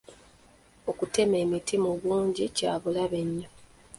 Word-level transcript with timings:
Okutema 0.91 1.35
emiti 1.43 1.75
mu 1.83 1.91
bungi 2.01 2.45
kya 2.57 2.73
bulabe 2.81 3.19
nnyo. 3.27 3.49